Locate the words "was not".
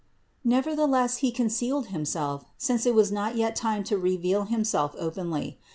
2.95-3.35